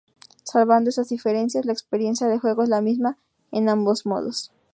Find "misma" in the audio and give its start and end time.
2.81-3.19